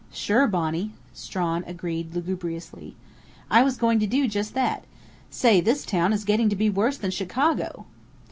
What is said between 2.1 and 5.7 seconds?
lugubriously. "I was going to do just that.... Say,